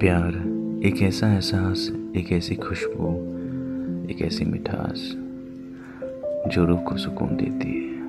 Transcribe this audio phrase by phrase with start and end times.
[0.00, 0.28] प्यार,
[0.84, 3.08] एक ऐसा एहसास, एक ऐसी खुशबू,
[4.10, 5.12] एक ऐसी मिठास
[6.54, 8.02] जो रूह को सुकून देती है।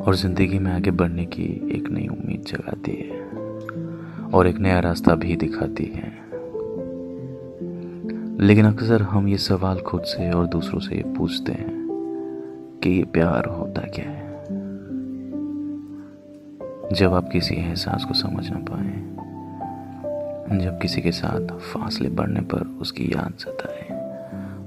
[0.00, 1.42] और ज़िंदगी में आगे बढ़ने की
[1.72, 3.20] एक नई उम्मीद जगाती है
[4.34, 6.12] और एक नया रास्ता भी दिखाती है।
[8.46, 11.88] लेकिन अक्सर हम ये सवाल खुद से और दूसरों से ये पूछते हैं
[12.82, 14.44] कि ये प्यार होता क्या है?
[16.92, 19.21] जब आप किसी एहसास को समझ ना पाए
[20.58, 23.84] जब किसी के साथ फासले बढ़ने पर उसकी याद सताए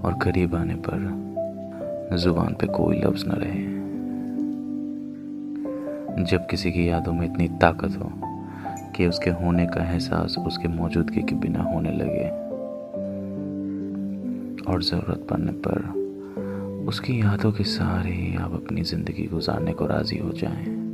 [0.01, 3.63] और करीब आने पर ज़ुबान पे कोई लफ्ज न रहे।
[6.23, 8.11] जब किसी की यादों में इतनी ताकत हो
[8.95, 12.29] कि उसके होने का एहसास उसके मौजूदगी के बिना होने लगे
[14.71, 20.31] और ज़रूरत पड़ने पर उसकी यादों के सारे आप अपनी ज़िंदगी गुजारने को राज़ी हो
[20.31, 20.84] जाएँ।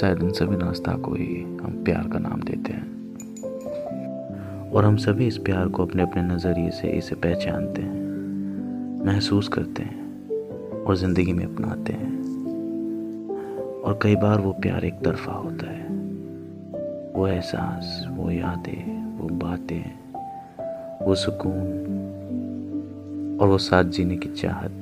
[0.00, 2.96] शायद उन सभी नाश्ता को ही हम प्यार का नाम देते हैं।
[4.70, 8.00] और हम सभी इस प्यार को अपने अपने नज़रिए से इसे पहचानते हैं,
[9.06, 10.30] महसूस करते हैं
[10.84, 12.16] और ज़िंदगी में अपनाते हैं।
[13.82, 15.86] और कई बार वो प्यार एक तरफा होता है।
[17.16, 19.84] वो एहसास, वो यादें, वो बातें,
[21.06, 21.72] वो सुकून
[23.40, 24.72] और वो साथ जीने की चाहत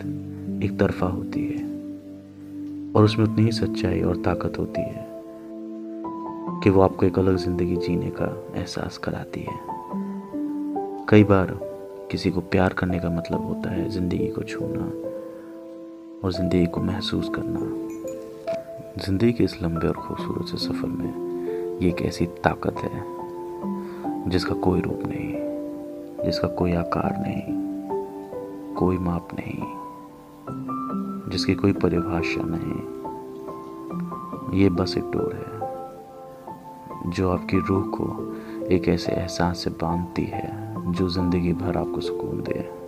[0.63, 1.64] एक तरफा होती है।
[2.97, 5.07] और उसमें उतनी ही सच्चाई और ताकत होती है
[6.63, 9.59] कि वो आपको एक अलग ज़िंदगी जीने का एहसास कराती है।
[11.09, 11.59] कई बार
[12.11, 14.85] किसी को प्यार करने का मतलब होता है ज़िंदगी को छूना
[16.25, 17.61] और ज़िंदगी को महसूस करना।
[19.05, 23.03] ज़िंदगी के इस लंबे और खूबसूरत से सफ़र में ये एक ऐसी ताकत है
[24.31, 25.33] जिसका कोई रूप नहीं,
[26.25, 27.43] जिसका कोई आकार नहीं,
[28.75, 29.59] कोई माप नहीं।
[31.35, 32.81] जिसकी कोई परिभाषा नहीं।
[34.61, 38.07] ये बस एक डोर है, जो आपकी रूह को
[38.67, 42.84] एक ऐसे एहसास से बांधती है, जो ज़िंदगी भर आपको सुकून दे।